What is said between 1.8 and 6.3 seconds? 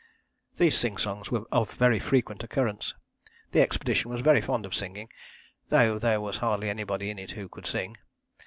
frequent occurrence. The expedition was very fond of singing, though there